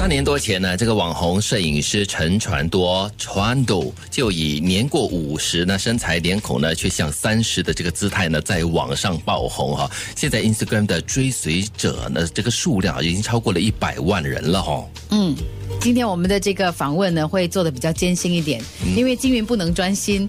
[0.00, 9.90] 三年多前呢，这个网红摄影师陈传多传度就以年过五十呢，身材脸孔呢却像三十的这个姿态呢，在网上爆红哈。
[10.16, 14.88] 现在 Instagram 的追随者呢，这个数量已经超过了一百万人了哈。
[15.10, 15.36] 嗯。
[15.80, 18.62] 今天我们的这个访问呢，会做的比较艰辛一点，
[18.94, 20.28] 因为金云不能专心，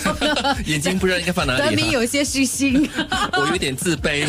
[0.64, 1.60] 眼睛不知道应该放哪里。
[1.62, 2.88] 德明有些虚心，
[3.36, 4.26] 我有点自卑，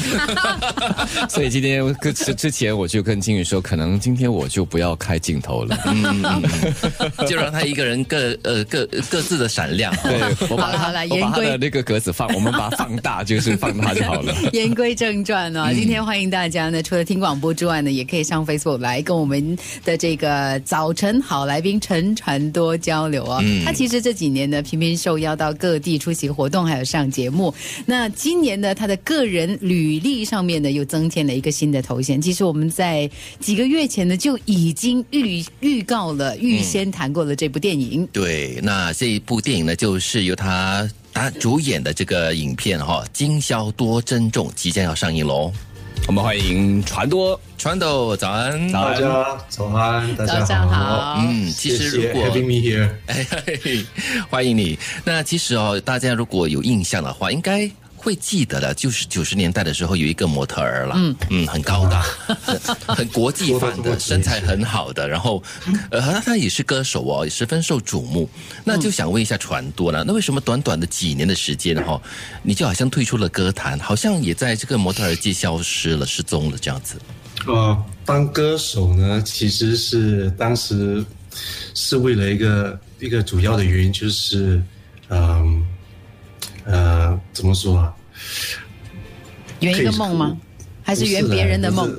[1.30, 1.81] 所以今天
[2.13, 9.95] 之之前我就跟金云说，可能今天我就不要开镜头了，嗯，嗯就让他一个人各呃各各自的闪亮。
[10.04, 14.35] 对，我把好了，我把他的那个格子放，我们把它放大，就是放大就好了。
[14.52, 20.56] 言归正传啊，今天欢迎大家呢，除了听广播之外呢，也可以上 Facebook 来跟我们的这个。
[20.59, 23.41] 早晨好，来宾陈传多交流啊。
[23.65, 27.53] 他其实这几年呢，频频受邀到各地出席活动，还有上节目。
[27.85, 32.21] 那今年呢，他的个人履历上面呢，又增添了一个新的头衔。
[32.21, 38.07] 其实我们在几个月前呢，就已经预预告了、预先谈过了这部电影。
[38.13, 45.51] 对，那这一部电影呢，就是由他他主演的这个影片哈，《今宵多珍重》即将要上映喽。
[46.05, 52.89] 我们欢迎传多传豆，早安，大家早安，大家好，嗯，其实如果 having me here，
[54.29, 54.77] 欢迎你。
[55.04, 57.70] 那其实哦，大家如果有印象的话，应该。
[58.08, 62.05] 会记得的，就是九十年代的时候有一个模特儿了，嗯嗯，很高大，
[62.96, 65.44] 很国际范的，身材很好的，然后，
[65.91, 68.30] 呃，他他也是歌手哦，十分受瞩目。
[68.63, 72.02] 那就想问一下传多了，那为什么短短的几年的时间哈，
[72.44, 76.96] 你就好像退出了歌坛，好像也在这个模特儿界消失了、失踪了这样子？
[77.46, 81.03] 呃，当歌手呢，其实是当时
[81.74, 84.63] 是为了一个一个主要的原因，就是
[85.09, 85.44] 嗯呃，
[87.34, 87.94] 怎么说啊？
[89.62, 90.38] 圆一个梦吗？
[90.84, 91.94] 还是圆别人的梦？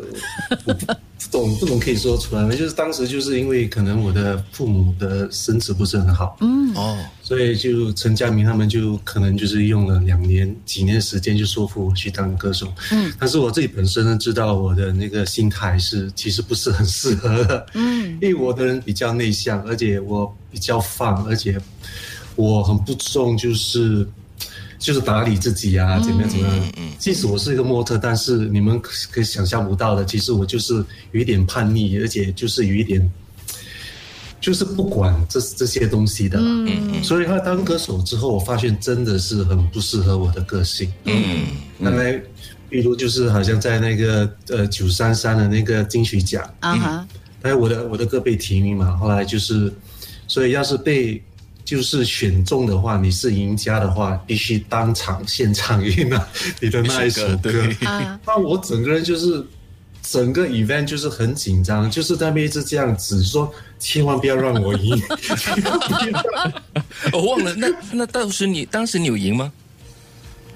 [1.20, 2.50] 不懂不懂可以说出来吗？
[2.52, 21.60] 就是当时就是因为可能我的父母的身子不是很好，嗯哦，所以就陈家明他们就可能就是用了两年几年时间就说服我去当歌手，嗯，但是我自己本身呢知道我的那个心态是其实不是很适合的，嗯，因为我的人比较内向，而且我比较放，而且
[22.36, 24.08] 我很不重就是。
[24.78, 26.72] 就是打理自己啊，怎么样怎么样？
[26.98, 30.74] 即使我是一个模特，但是你们可以想象不到的，其实我就是
[31.10, 33.10] 有一点叛逆，而且就是有一点，
[34.40, 36.38] 就是不管这这些东西的。
[36.40, 40.92] 嗯所以他当歌手之后，我发现真的是很不适合我的个性。
[41.04, 41.46] 嗯。
[41.80, 42.20] 原来，
[42.70, 47.08] 比如就是好像在那个呃九三三的那个金曲奖啊哈，
[47.42, 49.72] 哎我的我的歌被提名嘛，后来就是，
[50.28, 51.20] 所以要是被。
[51.68, 56.26] 就是选中的话，你是赢家的话，必须当场现场赢啊！
[56.62, 57.52] 你的那一首歌，
[58.24, 59.44] 那我整个人就是
[60.02, 64.98] 整个 event 就是很紧张，就是在那边一直这样子说，千万不要让我赢。
[67.12, 69.52] 我 忘了，那那当时你当时你有赢吗？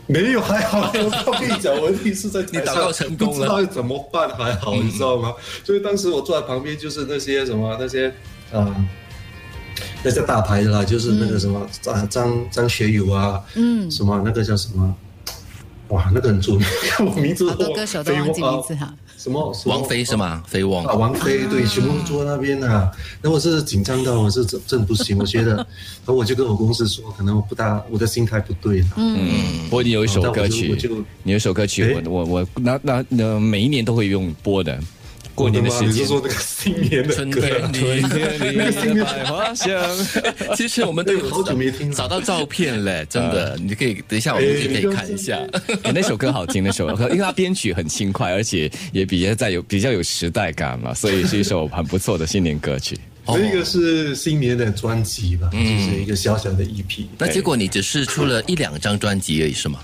[0.06, 0.90] 没有，还好。
[1.26, 5.34] 我跟你讲，我第一次在你祷告成功了，不知道怎么办，还好，你知道吗？
[5.62, 8.10] 所以当时我坐在旁边，就是那些什么那些
[8.50, 8.74] 啊。
[10.02, 14.94] 那个大牌的啦，就是那个什么张张张学友啊，嗯，什么那个叫什么，
[15.88, 16.66] 哇，那个很著名，
[17.06, 20.42] 我名字好多歌手都忘记名字哈，什么王菲是吗？
[20.46, 22.90] 菲王啊，王菲对，全部坐那边啊，
[23.22, 25.66] 那我是紧张到我是真真不行， 我觉得，然
[26.06, 30.76] 后我就跟我公司说，可能我不大，我的心态不对嗯，不过你有一首歌曲，
[31.22, 34.76] 你有一首歌曲，我我我那那那每一年都会用播的。
[35.34, 39.80] 过年的时间，你是说那个新年的春天春天里的百花香？
[40.56, 45.38] 其实我们都有好久没听，找到照片嘞，真的，你可以等一下，我们就可以看一下。
[45.94, 52.98] 那首歌好听，那首歌，因为它编曲很轻快，而且也比较在有比较有时代感嘛，所以是一首很不错的新年歌曲。
[53.24, 57.06] 这个是新年的专辑吧，就是一个小小的 EP。
[57.18, 59.78] 那结果你只是出了一两张专辑而已，是吗？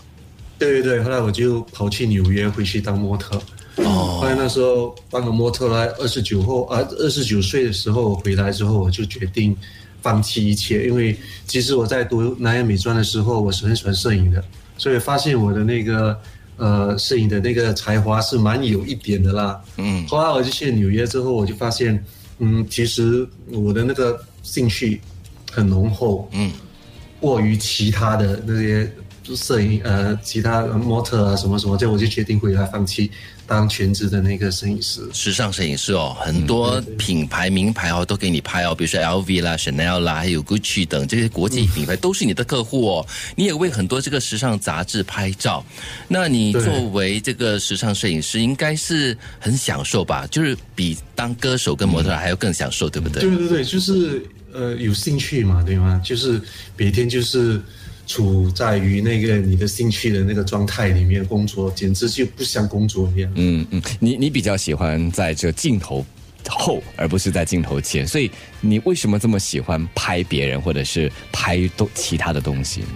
[0.59, 3.41] 对对对，后来我就跑去纽约，回去当模特。
[3.84, 9.57] 哦，后来那时候当了模特来二十九后啊，二十九岁的时候回来之后，我就决定
[10.03, 11.16] 放弃一切，因为
[11.47, 14.42] 其实我在读南洋美专的时候，我是很喜欢摄影的，
[14.77, 16.19] 所以发现我的那个
[16.57, 19.60] 呃摄影的那个才华是蛮有一点的啦。
[19.77, 22.04] 嗯，后来我就去纽约之后，我就发现，
[22.39, 25.01] 嗯，其实我的那个兴趣
[25.51, 26.51] 很浓厚，嗯，
[27.21, 28.91] 过于其他的那些。
[29.36, 33.10] 摄影呃其他模特啊什么什么，这样我就决定回来放弃
[33.48, 35.00] 当全职的那个摄影师。
[35.12, 43.06] 时尚摄影师哦，很多品牌名牌哦都给你拍哦，比如说 LV 啦、Chanel 啦，还有 Gucci 等这些国际品牌都是你的客户哦。
[43.34, 45.65] 你也为很多这个时尚杂志拍照，
[46.06, 50.27] 那你作为这个时尚摄影师，应该是很享受吧？
[50.30, 53.22] 就是比当歌手跟模特还要更享受，对不对？
[53.22, 54.22] 对对对，就是
[54.53, 55.98] 呃有兴趣嘛，对吗？
[56.04, 56.39] 就是
[56.77, 57.59] 每天就是
[58.09, 63.31] 处在于那个你的兴趣的那个状态里面工作，简直就不像工作一样。
[63.37, 66.05] 嗯嗯，你你比较喜欢在这镜头
[66.49, 68.31] 后，而不是在镜头前，所以
[68.63, 72.89] 你为什么这么喜欢拍别人，或者是拍东其他的东西呢？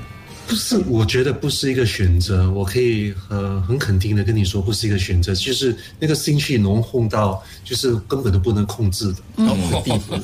[0.49, 2.51] 不是，我觉得不是一个选择。
[2.51, 10.17] 我可以很很肯定的跟你说，不是一个选择，就是那个兴趣浓厚到，就是根本都不能控制的地步。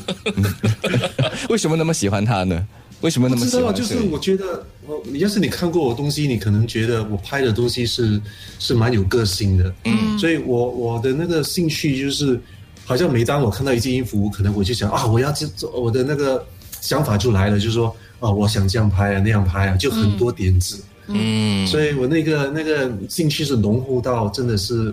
[1.49, 2.67] 为什么那么喜欢他呢？
[3.01, 3.75] 为什么那么喜欢？
[3.75, 8.21] 就是我觉得，我要是你看过我东西，你可能觉得我拍的东西是
[8.59, 9.75] 是蛮有个性的。
[9.85, 12.41] 嗯，所以我我的那个兴趣就是，
[12.85, 16.45] 好像每当我看到一件衣服，可能我就想啊，我要做，我的那个
[16.81, 17.95] 想法就来了，就是说。
[18.21, 20.83] 啊，我想这样拍啊，那样拍啊，就很多点子。
[21.07, 24.93] 嗯，所以我那个那个兴趣是浓厚到真的是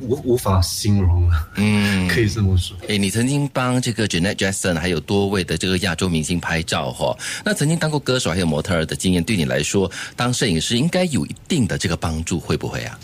[0.00, 1.48] 无无法形容了。
[1.56, 2.76] 嗯，可以这么说。
[2.88, 12.98] 哎，你曾经帮这个 Janet Jackson 还有多位的这个亚洲明星拍照哈，那曾经当过歌手还有模特儿的经验，对你来说当摄影师应该有一定的这个帮助，会不会啊？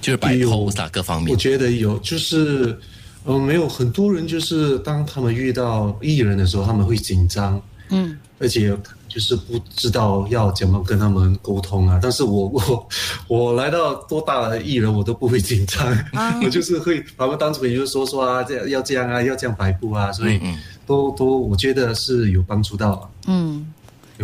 [0.00, 1.32] 就是摆 pose 啊，各方面。
[1.32, 2.78] 我觉得有，就是
[3.24, 7.60] 呃，没有很多人就是当他们遇到艺人的时候，他们会紧张。
[7.90, 8.76] 嗯，而且
[9.08, 11.98] 就是不知道要怎么跟他们沟通啊。
[12.02, 12.88] 但是我 我
[13.26, 15.86] 我来到多大的艺人，我都不会紧张，
[16.44, 20.40] 我就是会把他们当成朋友说说啊，这样要这样啊，要这样摆布啊，所以
[20.86, 23.10] 都都我觉得是有帮助到。
[23.26, 23.66] 嗯，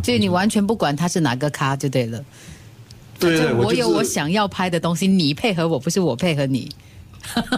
[0.02, 2.22] 所以你完全不管他是哪个咖就对了。
[3.18, 6.68] 对，我有我想要拍的东西，你配合我，不是我配合你。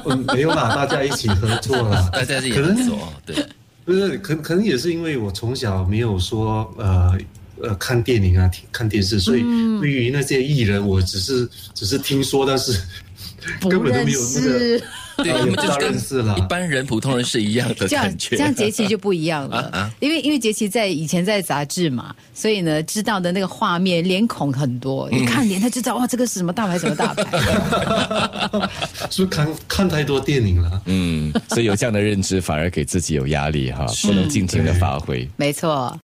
[0.05, 3.35] 嗯没有啦，大家一起合作啦， 大家一起合作，对。
[3.87, 7.17] 不是，可可能也是因为我从小没有说呃
[7.63, 9.43] 呃看电影啊，看电视，所以
[9.81, 12.73] 对于那些艺人，我只是只是听说，但是
[13.71, 14.85] 根本都没有那个。
[15.25, 18.37] 对，我们就是跟一般人、普通人是一样的 感觉。
[18.37, 27.25] 这样杰奇就不一样了， 啊因为因为杰奇在以前在杂志嘛，所以呢，知道的那个画面脸孔很多，一看脸他就知道哇，这个是什么大牌，什么大牌。
[29.11, 35.29] 是不是看看太多电影了，嗯，所以有这样的认知，反而给自己有压力哈，不能尽情的发挥。
[35.37, 35.95] 没错。